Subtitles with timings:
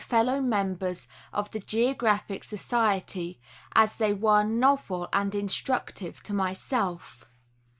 [0.01, 3.39] fellow members of the Geographic Society
[3.75, 7.27] as they were novel and instructive to myself.